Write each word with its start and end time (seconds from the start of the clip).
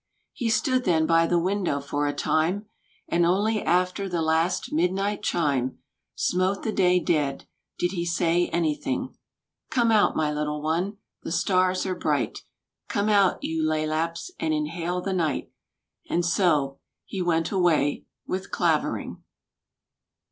He 0.33 0.49
stood 0.49 0.83
then 0.83 1.05
by 1.05 1.27
the 1.27 1.37
window 1.37 1.79
for 1.79 2.07
a 2.07 2.11
time. 2.11 2.65
And 3.07 3.23
only 3.23 3.61
after 3.61 4.09
the 4.09 4.23
last 4.23 4.73
midnight 4.73 5.21
chime 5.21 5.77
Smote 6.15 6.63
the 6.63 6.71
day 6.71 6.99
dead 6.99 7.45
did 7.77 7.91
he 7.91 8.03
say 8.03 8.47
anything: 8.47 9.15
"Come 9.69 9.91
out, 9.91 10.15
my 10.15 10.33
little 10.33 10.59
one, 10.59 10.97
the 11.21 11.31
stars 11.31 11.85
are 11.85 11.93
bright; 11.93 12.39
Come 12.87 13.09
out, 13.09 13.43
you 13.43 13.63
laelaps, 13.63 14.31
and 14.39 14.55
inhale 14.55 15.01
the 15.01 15.13
night/* 15.13 15.51
And 16.09 16.25
so 16.25 16.79
he 17.05 17.21
went 17.21 17.51
away 17.51 18.05
with 18.25 18.49
Clavering. 18.49 19.21